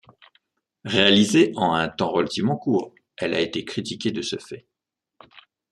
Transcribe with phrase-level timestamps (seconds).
[0.85, 4.65] Réalisée en un temps relativement court, elle a été critiquée de ce fait.